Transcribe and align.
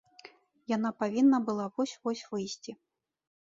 Яна 0.75 0.91
павінна 1.03 1.39
была 1.51 1.67
вось-вось 1.75 2.25
выйсці. 2.33 2.71